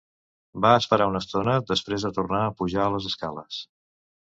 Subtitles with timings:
[0.65, 3.67] Va esperar una estona, després va tornar a pujar a les escales.